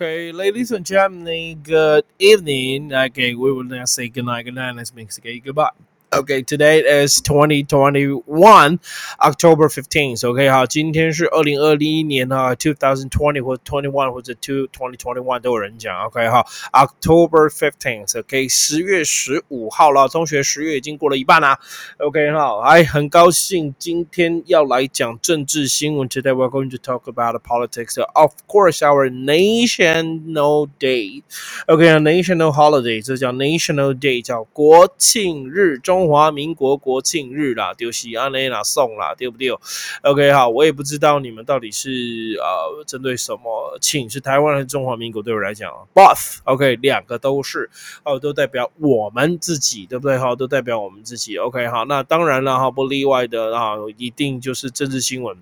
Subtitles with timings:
[0.00, 2.90] Okay, ladies and gentlemen, good evening.
[2.90, 4.74] Okay, we will now say good night, good night.
[4.74, 5.76] Let's make say goodbye.
[6.13, 8.79] Okay, today is twenty twenty one,
[9.19, 10.25] October fifteenth.
[10.25, 16.05] OK，好，今天是二零二一年哈，two thousand twenty 或 twenty one 或者 two twenty twenty one 都有人讲。
[16.05, 21.59] OK，好，October fifteenth。OK，十月十五号了，同学，十月已经过了一半啦。
[21.97, 26.07] OK，好，哎，很高兴今天要来讲政治新闻。
[26.07, 28.01] Today we're going to talk about the politics.
[28.13, 31.23] Of course, our national day.
[31.67, 35.98] OK，national holiday，这叫 national day，叫国庆日中。
[36.00, 39.60] 中华民国国庆日啦，丢西安内啦送啦，丢不丢
[40.00, 41.90] ？OK，好，我也不知道你们到底是
[42.38, 45.22] 呃针对什么请，是台湾还是中华民国？
[45.22, 47.68] 对我来讲啊，both，OK，两个都是，
[48.02, 50.16] 哦，都代表我们自己，对不对？
[50.16, 51.36] 哈，都代表我们自己。
[51.36, 55.36] OK，好，那当然了，哈，不例外的啊，一定就是政治新闻。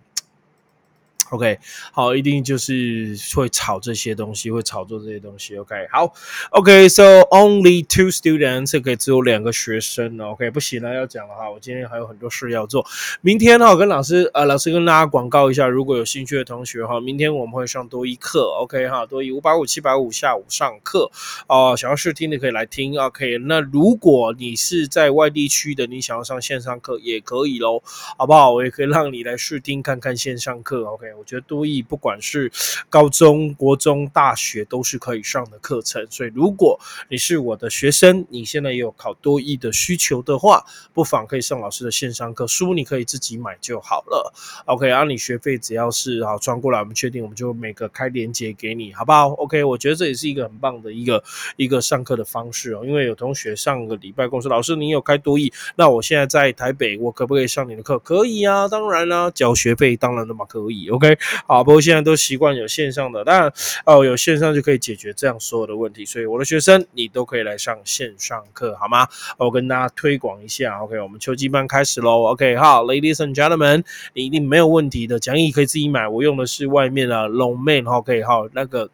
[1.31, 1.59] OK，
[1.93, 5.57] 好，一定就是会炒这些东西，会炒作这些东西。
[5.57, 6.11] OK，好
[6.53, 12.87] ，OK，so only two students，可以只有两个学生 OK，不行了，要讲了哈，我今天还有很多事要做。
[13.21, 18.55] 明天哈，跟老师呃，老师跟大家广告一下，如果有兴趣的同学哈，明天我们会上多一课。
[18.61, 21.11] OK，哈，多一五百五七百五下午上课
[21.47, 22.99] 哦，想要试听的可以来听。
[22.99, 27.83] OK，那如果你是在外地区的，你想要上线上课也可以喽，
[28.17, 28.51] 好不好？
[28.51, 30.87] 我也可以让你来试听看看线上课。
[30.87, 31.18] OK。
[31.19, 32.51] 我觉得多益不管是
[32.89, 44.33] 高中国中大学都是可以上的课程，所以如果你是我的学生，你现在也有考多益的需求的话，不妨可以上老师的线上课，书你可以自己买就好了。
[44.67, 51.23] OK，啊你学费只要是好传过来，我们确定我们就每个开链接给你，好不好？OK，我觉得这也是一个很棒的一个
[51.57, 57.99] 一个上课的方式哦，因为有同学上个礼拜跟我说，老师你有开多益，那我现在在台北，我可不可以上你的课？
[58.01, 60.89] 可以啊，当然啦，交学费当然的嘛，可以。
[60.91, 61.08] OK。
[61.47, 63.53] 好，不过现在都习惯有线上的，当然
[63.85, 69.07] 哦，有线上就可以解决这样所有的问题，所以我的学生你都可以来上线上课，好吗？
[69.37, 78.91] 我跟大家推广一下，OK，我们秋季班开始喽，OK，好，Ladies and gentlemen，你一定没有问题的，讲义可以自己买，我用的是外面的 Long Man，OK，好，那个。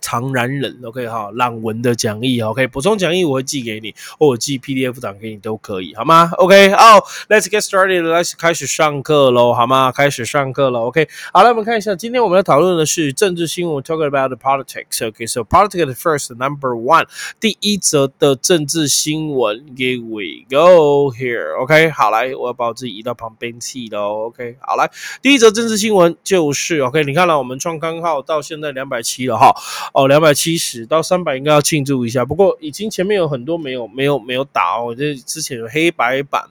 [0.00, 9.92] 常然人，OK 哈，朗文的讲义，OK，补充讲义我会寄给你，或者寄 PDF 档给你都可以，好吗？OK，哦，Let's get started，Let's 开始上课喽，好吗？
[9.92, 17.06] 开始上课了，OK，好了，我们看一下，今天我们要讨论的是政治新闻，Talk about the politics，OK，so politics first number one，
[17.40, 24.90] 第一则的政治新闻，Here we go here，OK，好来，我要把我自己移到旁边去喽，OK，好来，
[25.20, 29.52] 第一则政治新闻就是，OK，你看了我们创刊号到现在两百七了哈。
[29.92, 36.44] 哦，两百七十到三百应该要庆祝一下，不过已经前面有很多没有没有没有打哦，这之前有黑白版。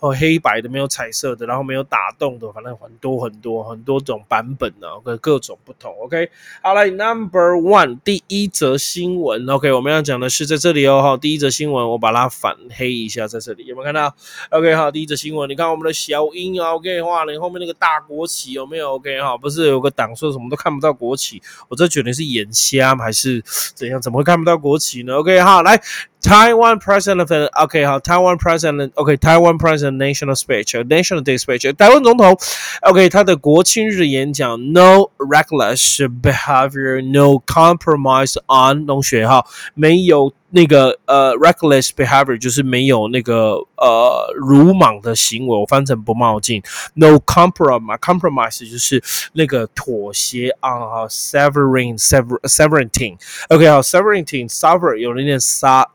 [0.00, 5.94] 哦，黑白的没有彩色的，然后没有打洞的，反正很多很多很多种版本呢，跟各种不同。
[6.02, 6.30] OK，
[6.62, 9.48] 好来，Number One，第一则新闻。
[9.48, 14.14] OK，我们要讲的是在这里哦，哈，第一则新闻我把它反黑一下，在这里有没有看到
[14.50, 23.42] ？OK，好，第一则新闻，你看我们的小鹰啊，OK，哇，你后面那个大国旗有没有？OK，哈，不是有个党说什么都看不到国旗，我这觉得是眼瞎还是
[23.74, 24.00] 怎样？
[24.00, 25.80] 怎么会看不到国旗呢？OK，好，来。
[26.24, 32.37] Taiwan president OK 好，Taiwan president OK Taiwan president national speech national day speech 台湾总统
[32.81, 46.63] OK 他的国庆日演讲 No reckless behavior No compromise on 同学哈没有那个呃 reckless behavior 就是没有那个呃鲁莽的行为，我翻成不冒进。
[46.95, 49.03] No compromise compromise 就是
[49.33, 53.17] 那个妥协啊，severing sever severing
[53.49, 55.87] OK 好，severing sever 有人念杀。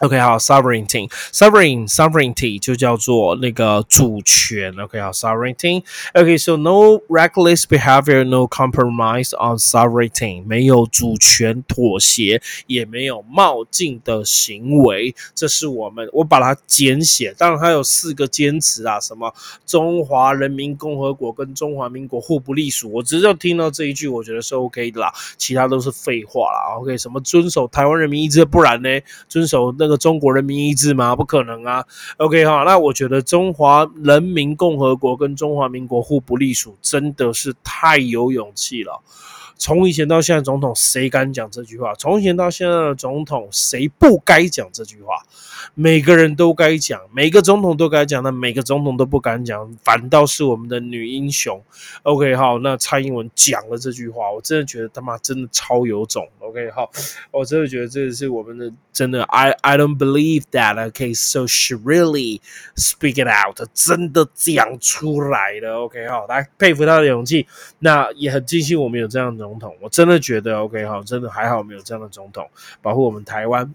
[0.00, 4.74] OK，好，sovereignty，sovereign，sovereignty 就叫做那个主权。
[4.80, 5.84] OK，好，sovereignty。
[6.14, 15.14] OK，so no reckless behavior，no compromise on sovereignty，没有主权妥协，也没有冒进的行为。
[15.34, 17.32] 这是我们，我把它简写。
[17.38, 19.32] 当然，它有四个坚持啊，什么
[19.66, 22.90] 中华人民共和国跟中华民国互不隶属。
[22.90, 26.74] 我只要听到这一句，我觉得是 OK 的啦，其他都是废话啦。
[26.80, 28.88] OK，什么遵守台湾人民意志，不然呢？
[29.28, 29.98] 遵守那个。
[30.02, 31.14] 中国人民意志吗？
[31.14, 31.84] 不可能啊
[32.16, 39.00] ！OK 哈，那我觉得中华人民共和国跟中华民国互不隶属，真的是太有勇气了。
[39.58, 41.94] 从以前到现在，总统谁敢讲这句话？
[41.94, 45.14] 从以前到现在的总统，谁不该讲这句话？
[45.74, 51.62] 每个人都该讲，每个总统都该讲，但每个总统都不敢讲，反倒是我们的女英雄。
[52.02, 56.28] OK，好，那蔡英文讲了这句话，我真的觉得他妈真的超有种。
[56.40, 56.90] OK，好，
[57.30, 60.76] 我真的觉得这是我们的真的，I I I don't believe that.
[60.78, 62.42] OK，so she really
[62.76, 65.74] speak it out，真的讲出来的。
[65.74, 67.46] OK，好，来佩服她的勇气，
[67.78, 69.74] 那也很庆幸我们有这样的总统。
[69.80, 72.46] 我真的觉得 OK，好，真的还好没有这样的总统
[72.82, 73.74] 保护我们台湾。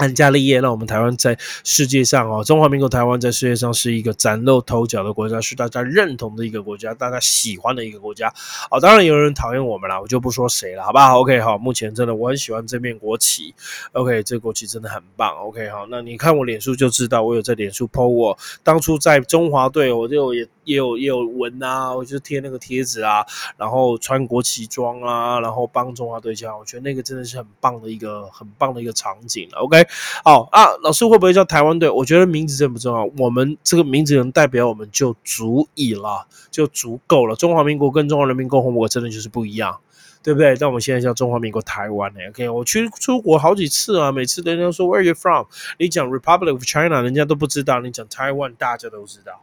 [0.00, 8.32] 安家立业，让我们台湾在世界上哦，中华民国台湾在世界上是一个崭露头角的国家，是大家认同的一个国家，大家喜欢的一个国家。
[8.70, 13.54] 哦，当然有人讨厌我们了，我就不说谁了，好不好？OK，好，目前真的我很喜欢这面国旗
[13.92, 15.36] ，OK，这国旗真的很棒。
[15.36, 23.26] OK，好，那你看我脸书就知道，我有在脸书 PO 我当初在中华队，我就也也有也有纹啊，我就贴那个贴纸啊，
[23.56, 29.58] 然后穿国旗装啊，然后帮中华队叫，我觉得那个真的是很棒的一个很棒的一个场景了。
[29.58, 29.86] OK。
[30.24, 31.90] 好啊，老师会不会叫台湾队？
[31.90, 37.34] 我觉得名字真不重要，我们这个名字能代表我们就足以了，就足够了。
[37.34, 39.80] 中华民国跟中华人民共和国真的就是不一样，
[40.22, 40.54] 对不对？
[40.56, 45.46] 但我们现在叫中华民国台湾呢？OK，我去出国好几次啊，每次人家说 Where are you from？
[45.78, 49.42] 你讲 Republic of China，人家都不知道；你讲台湾，大家都知道。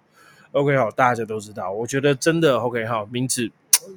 [0.51, 1.71] OK，好，大家都知道。
[1.71, 3.51] 我觉得真的 OK，好，名字。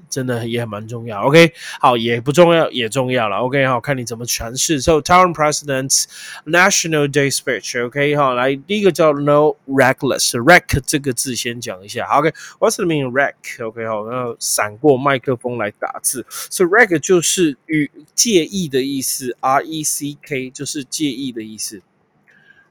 [0.08, 4.80] 真的也蛮重要，OK，好也不重要也重要了，OK，好看你怎么诠释。
[4.80, 6.04] So Taiwan President's
[6.46, 21.82] National Day Speech，OK，好来第一个叫 No Reckless，Reck 这个字先讲一下，OK，What's the meaning Reck？OK，好，然后闪过麦克风来打字，So Reck 就是与介意的意思，R E C K 就是介意的意思，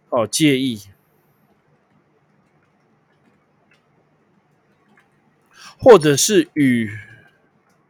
[0.08, 0.80] 哦介意。
[5.80, 6.92] 或者是与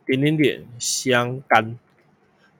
[0.06, 1.78] 点点点相干，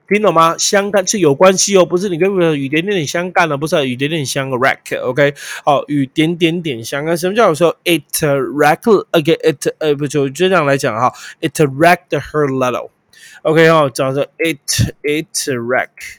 [0.08, 0.58] 听懂吗？
[0.58, 5.34] 相干是有关系哦，不是你跟与点点点相干了，不是与点点相 rack，OK？
[5.64, 13.70] 好，与点点点相干，什么叫说 it rack？OK，it 呃不就就这样来讲哈，it racked her little，OK？
[13.70, 14.58] 好，讲说 it
[15.02, 16.18] it rack，R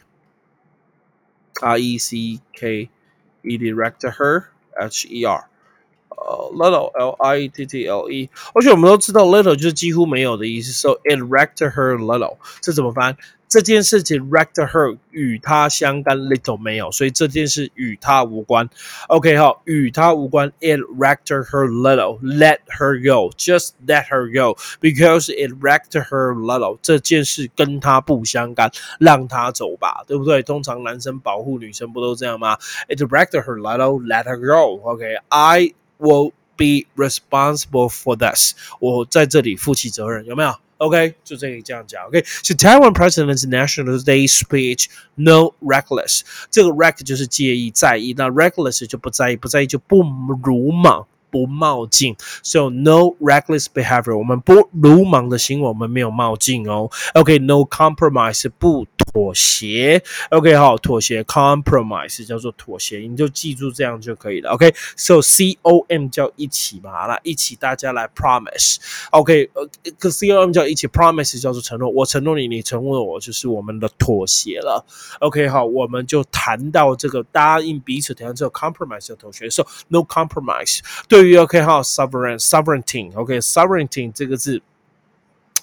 [1.78, 5.51] E C K，it racked her，H E R。
[6.21, 13.17] 呃，little l i t t l e，而且我们都知道 little 就是几乎没有的意思，so it wrecked her little，这怎么翻？
[13.49, 18.69] 这件事情 wrecked her 与他相干 little 没有，所以这件事与他无关。
[19.07, 28.69] OK 好，与他无关，it wrecked her little，let her go，just let her go because it wrecked her little，这件事跟他不相干，
[28.99, 30.43] 让他走吧，对不对？
[30.43, 32.59] 通常男生保护女生不都这样吗？
[32.89, 38.55] It wrecked her little，let her go。OK，I will be responsible for this。
[38.81, 40.55] 我在这里负起责任，有没有？
[40.79, 42.07] OK，就这个这样讲。
[42.07, 46.21] OK，是、so、Taiwan President's National Day Speech No reckless，
[46.51, 50.03] 这个 reck 就是介意在意，那 reckless 就不在意，不在意就不
[50.45, 51.07] 鲁莽。
[51.32, 54.18] 不冒进，so no reckless behavior。
[54.18, 56.90] 我们不鲁莽的行为，我们没有冒进哦。
[57.14, 60.04] OK，no compromise 不妥协。
[60.30, 64.52] OK，好，妥协 compromise 叫做妥协，你就记住这样就可以了。
[64.52, 68.76] OK，so C O M 叫一起嘛，啦一起大家来 promise。
[69.12, 74.86] OK，呃，C O M 叫一起 promise 叫做承诺，我承诺你，你承诺我，就是我们的妥协了。
[75.22, 81.21] OK，好，我们就谈到这个答应彼此，谈到这个 compromise 的妥协，so no compromise 对。
[81.21, 84.63] 对于 OK 哈，sovereign sovereignty，OK，sovereignty 这个字。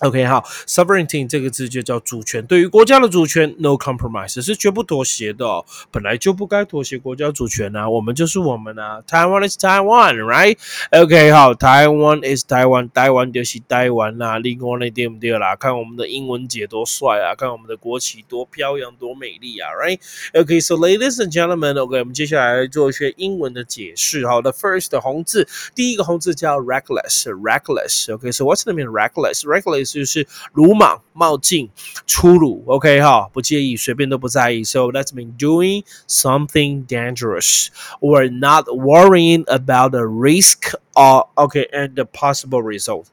[0.00, 2.46] OK，好，sovereignty 这个字就叫主权。
[2.46, 5.64] 对于国家的主权，no compromise 是绝不妥协的。
[5.90, 9.02] 本来就不该妥协国家主权啊，我们就是我们啊。
[9.08, 14.38] Taiwan is Taiwan，right？OK，好，Taiwan is Taiwan，台湾就是台湾啦。
[14.38, 15.56] 另外那对不对啦？
[15.56, 24.24] 看我们的英文姐多帅啊，看我们的国旗多飘扬、多美丽啊，right？OK，so ladies and gentlemen，OK，我们接下来做一些英文的解释。
[24.28, 28.14] 好的，first 红字，第一个红字叫 reckless，reckless。
[28.14, 31.70] OK，so what's the mean reckless？reckless 就是鲁莽、冒进、
[32.06, 34.64] 粗鲁，OK 哈，不介意，随便都不在意。
[34.64, 37.68] So that's mean doing something dangerous.
[38.00, 43.06] We're not worrying about the risk or OK and the possible result.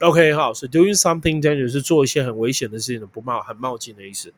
[0.00, 4.32] OK 哈，So doing something dangerous 是做一些很危险的事情的，不冒很冒进的意思。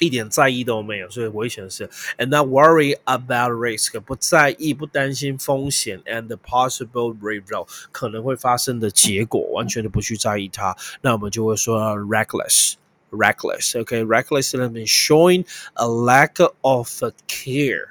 [0.00, 1.88] 一点在意都没有，所以危险的事。
[2.18, 10.76] And not worry about risk，不在意、不担心风险，and the possible result 可能会发生的结果，完全的不去在意它。
[11.02, 13.76] 那我们就会说 reckless。reckless.
[13.76, 15.44] Okay, reckless means showing
[15.74, 16.88] a lack of
[17.28, 17.90] care.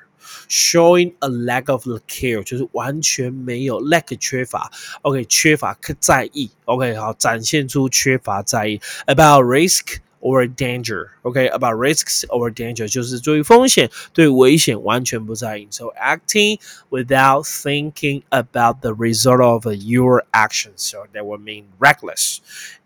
[0.50, 4.70] Showing a lack of care 就是完全没有 lack 缺乏，
[5.02, 8.82] OK 缺乏在意，OK 好展现出缺乏在意。
[9.06, 11.12] About risk or danger.
[11.24, 15.68] Okay, about risks or danger 就是对风险、对危险完全不在意。
[15.70, 22.38] So acting without thinking about the result of your actions, so that would mean reckless.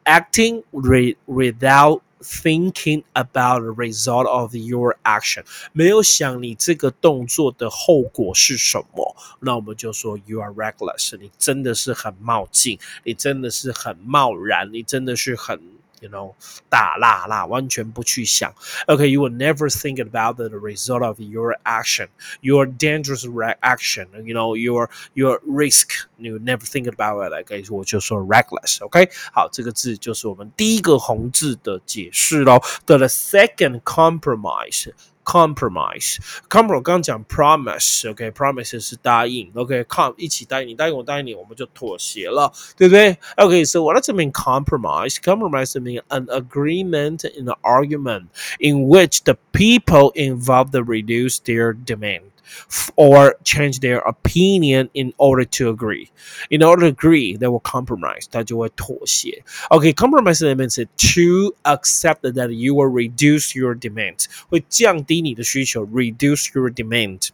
[0.03, 5.43] Acting re- without thinking about the result of your action，
[5.74, 15.62] 没有想你这个动作的后果是什么，那我们就说 you are reckless，你真的是很冒进，你真的是很贸然，你真的是很。
[16.01, 16.36] you know
[16.69, 18.53] 大辣辣，完全不去想。
[18.88, 22.07] Okay, you will never think about the result of your action,
[22.41, 23.25] your dangerous
[23.62, 24.07] action.
[24.24, 26.07] You know your your risk.
[26.17, 27.34] You never think about it.
[27.46, 28.84] Okay，我就说 reckless.
[28.84, 32.60] OK，好，这个字就是我们第一个红字的解释喽。
[32.86, 34.91] The second compromise
[35.24, 43.17] compromise。compromise 刚刚讲 promise，OK，promise 是答应，OK，com 一起答应你，答应我，答应你，我们就妥协了，对不对？
[43.36, 45.15] OK，so what does it mean compromise?
[45.15, 48.27] Compromise means an agreement in an argument
[48.60, 52.22] in which the people involved reduce their demand
[52.96, 56.10] or change their opinion in order to agree.
[56.50, 58.25] In order to agree, they will compromise.
[58.29, 59.43] 他就会妥协.
[59.69, 64.25] Okay, compromise means to accept that you will reduce your demand.
[64.50, 67.29] 会降低你的需求，reduce your demand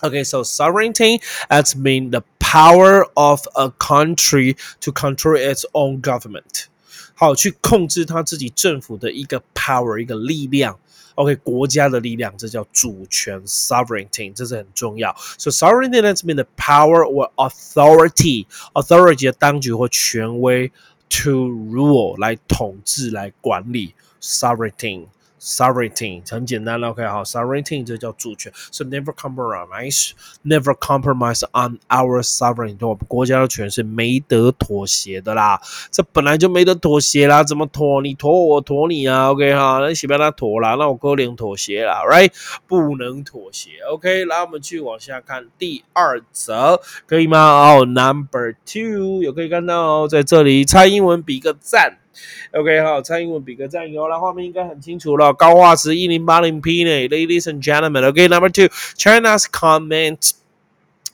[0.03, 6.67] Okay, so sovereignty that's mean the power of a country to control its own government.
[7.15, 10.79] 好，去控制他自己政府的一个 power，一个力量。
[11.17, 15.12] OK，国家的力量，这叫主权 sovereignty，这是很重要。
[15.37, 20.71] So sovereignty that's mean the power or authority, authority 的当局或权威
[21.11, 25.09] to rule 来统治来管理 sovereignty。
[25.44, 35.60] Sovereignty 很简单了，OK 好，sovereignty 这叫主权，so never compromise，never compromise on our sovereignty，我们国家的权是没得妥协的啦，
[35.92, 38.02] 这本来就没得妥协啦，怎么妥？
[38.02, 42.32] 你妥我，妥你啊，OK 哈，那随便他妥啦，那我哥连妥协啦，right？
[42.68, 47.40] 不能妥协，OK，来我们去往下看第二则，可以吗？
[47.40, 52.03] 哦，Number two，有可以看到哦，在这里蔡英文比个赞。
[52.51, 58.08] OK，好，蔡英文比个赞，以后那，画面应该很清楚了，高画质一零八零 P 呢，Ladies and gentlemen。
[58.10, 60.43] OK，Number two，China's comment。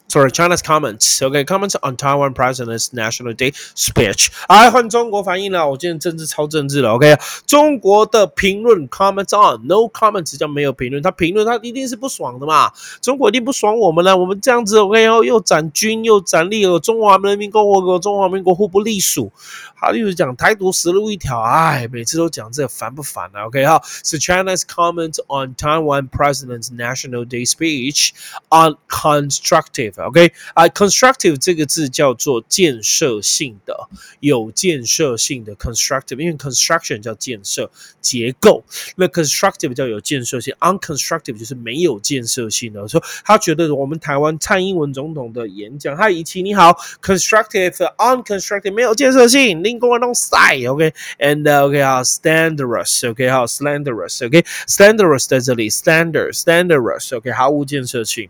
[0.09, 1.21] Sorry, China's comments.
[1.21, 4.29] Okay, comments on Taiwan President's National Day speech.
[4.47, 6.95] 哎，换中国反应了，我今天政治超政治了。
[6.95, 12.71] OK，中国的评论 comments on no comments 叫没有评论，他评论他一定是不爽的嘛。
[13.01, 19.31] 中国一定不爽我们了，我们这样子 OK 哦，又斩军又斩利，中华人民共和国中华民国互不隶属。
[19.75, 28.11] 好，例如讲台独死路一条，哎，每次都讲这烦不烦啊？OK 哈，So China's comments on Taiwan President's National Day speech
[28.49, 29.98] on constructive。
[30.05, 33.75] OK 啊，constructive 这个字叫做建设性的，
[34.19, 37.69] 有建设性的 constructive，因为 construction 叫建设
[38.01, 38.63] 结构，
[38.95, 42.87] 那 constructive 叫有建设性，unconstructive 就是没有建设性的。
[42.87, 56.53] 说他觉得我们台湾蔡英文总统的演讲，嗨，一起你好，constructive，unconstructive 没有建设性，另外弄晒，OK，and OK 啊，slanderous，OK 好，slanderous，OK，slanderous 在这里 s t a n d a r d s l
[56.53, 58.29] a n d e r o u s o k 毫无建设性。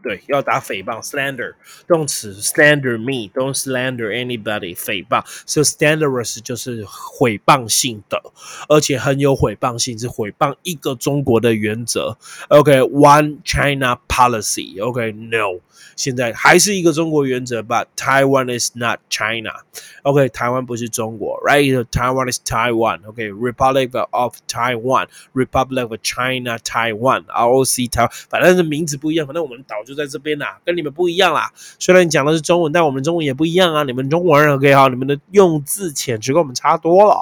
[0.03, 1.55] 对，要打诽谤，slander
[1.87, 8.21] 动词，slander me，don't slander anybody，诽谤，so slanderous 就是毁谤性的，
[8.69, 12.19] 而且很有毁谤性，是毁谤一个中国的原则。
[12.49, 15.61] OK，one China policy。OK，no，
[15.95, 29.83] 现在还是一个中国原则，but Taiwan is not China。OK，台湾不是中国，right？Taiwan is Taiwan。OK，Republic of Taiwan，Republic of China Taiwan，ROC 台，反正是名字不一样，反正我们岛。
[29.90, 31.50] 就在这边啦，跟你们不一样啦。
[31.80, 33.82] 虽然你讲的是中文，但我们中文也不一样啊。
[33.82, 37.16] 你们中文 OK 哈，你们的用字遣词跟我们差多了。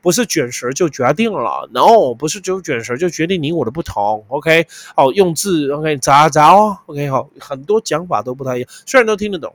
[0.00, 4.24] 不是卷舌就决定了，no，不是只有卷舌就决定你我的不同。
[4.28, 9.52] OK，好，用字 OK 咋咋哦，OK 好，很多讲法都不太一样，虽然都听得懂。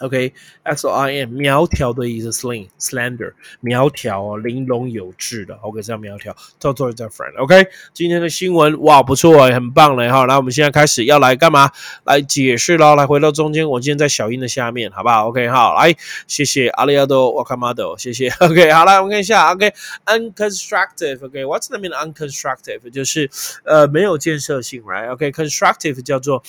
[0.00, 5.54] OK，S I N 苗条的意思，slim，slender，苗条哦，玲珑有致的。
[5.56, 7.36] OK，这样苗条，totally different。
[7.38, 10.24] OK，今天的新闻哇，不错哎，很棒嘞哈。
[10.26, 11.70] 那我们现在开始要来干嘛？
[12.04, 12.94] 来解释喽。
[12.94, 15.94] 来回到中间，我今天在小英的下面，好不好？OK，好，来，
[16.26, 18.28] 谢谢阿里亚多瓦卡马多，谢谢。
[18.40, 19.52] OK，好来，我们看一下。
[19.52, 21.24] OK，unconstructive。
[21.24, 22.90] OK，what's the mean unconstructive？
[22.90, 23.30] 就是
[23.64, 26.42] 呃没有建设性，right？OK，constructive 叫做。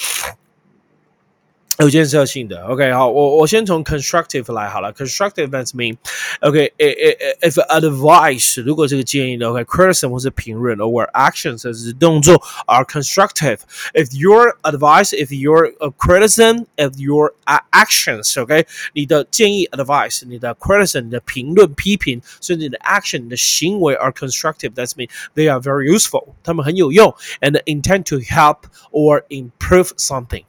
[1.79, 15.73] 有建设性的，OK，好，我我先从 constructive 来好了，constructive that's mean，OK，if advice 如果这个建议的，OK，criticism 或是评论，or actions 或是动作 are constructive，if your advice，if your
[15.99, 28.21] criticism，if your actions，OK，你的建议 advice，你的 criticism，你的评论批评，甚至你的 action，你的行为 are constructive，that's mean they are very useful，他们很有用，and intend to
[28.21, 28.59] help
[28.93, 30.45] or improve something。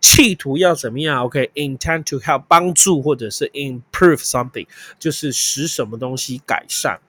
[0.00, 4.67] 企图要 怎么样？OK，intend to help 帮助或者是 improve something，
[4.99, 6.99] 就是使什么东西改善。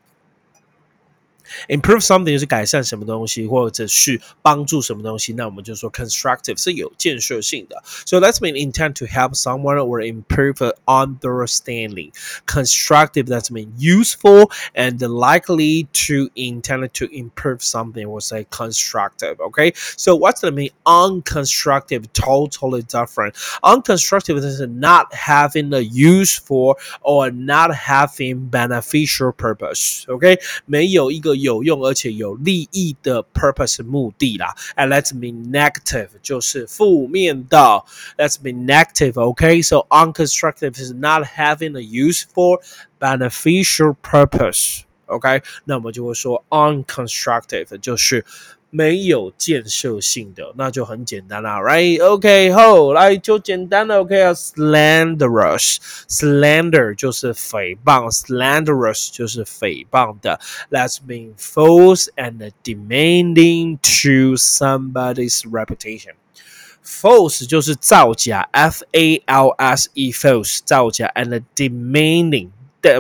[1.67, 7.83] improve something 是改善什么东西，或者是帮助什么东西，那我们就说 constructive 是有建设性的。
[8.05, 12.13] So that's mean intend to help someone or improve understanding.
[12.45, 18.07] Constructive that's mean useful and likely to intend to improve something.
[18.07, 19.41] We'll say constructive.
[19.41, 19.73] Okay.
[19.97, 22.13] So what's the mean unconstructive?
[22.13, 23.35] Totally different.
[23.61, 30.05] Unconstructive is not having a useful or not having beneficial purpose.
[30.07, 30.39] Okay.
[30.65, 34.55] 没有一个 有用而且有利益的 purpose 目的啦。
[34.75, 37.83] And let's be negative 就是负面的。
[38.17, 39.61] Let's be negative, okay?
[39.63, 42.61] So unconstructive is not having a useful,
[42.99, 44.83] beneficial purpose.
[45.05, 48.23] OK，那我们就会说 unconstructive 就是
[48.69, 60.39] 没有建设性的，那就很简单啦，right？OK，后来就简单了，OK 啊，slanderous，slander 就是诽谤，slanderous 就是诽谤的，
[60.69, 72.51] Let's mean false and demanding to somebody's reputation。false 就是造假，f a l s e，false 造假，and demanding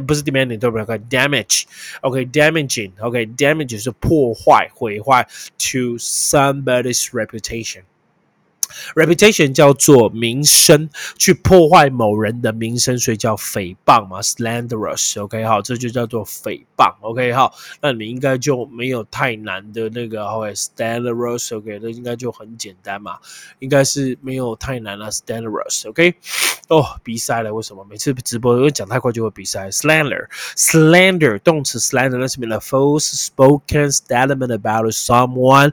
[0.05, 0.99] 不是 demanding 对不对？
[1.09, 5.23] damage，OK，damaging，OK，damage 是破坏、毁坏
[5.57, 7.83] to somebody's reputation。
[8.94, 15.22] Reputation 叫做名声，去破坏某人的名声，所以叫诽谤嘛，slanderous。
[15.22, 16.94] OK，好，这就叫做诽谤。
[17.00, 21.56] OK，好，那你应该就没有太难的那个，OK，slanderous。
[21.56, 23.18] OK，那应该就很简单嘛，
[23.58, 25.88] 应该是没有太难了，slanderous。
[25.88, 26.14] OK，
[26.68, 27.84] 哦，鼻塞了，为什么？
[27.88, 29.68] 每次直播因为讲太快就会鼻塞。
[29.70, 35.72] slander，slander 动词 slander，那是 mean a false spoken statement about someone，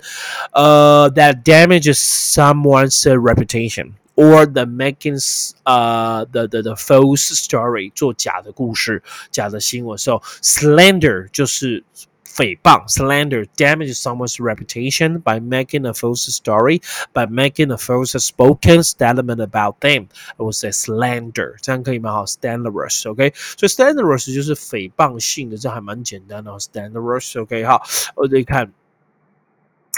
[0.51, 1.97] 呃，that damages
[2.33, 2.82] someone。
[3.20, 5.18] reputation or the making
[5.64, 9.96] uh the the the false story 做假的故事、假的新闻。
[9.96, 11.84] So slander 就是
[12.24, 16.80] 诽谤，slander damages someone's reputation by making a false story,
[17.12, 20.08] by making a false spoken statement about them.
[20.36, 22.12] I would say slander，这样可以吗？
[22.12, 27.82] 好，slanderous，OK，所以 slanderous 就是诽谤性的，这还蛮简单的，slanderous，OK，好，
[28.14, 28.72] 我再看。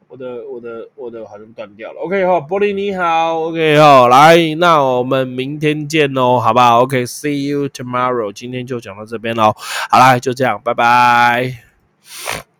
[0.08, 2.26] 我的，我的，我的好像断掉了，OK。
[2.26, 3.80] 哈，玻璃你好，OK。
[3.80, 8.32] 哈，来，那我们明天见哦，好不好？OK，See you tomorrow。
[8.32, 9.56] 今天就讲到这边喽，
[9.90, 12.53] 好啦，就这样，拜拜。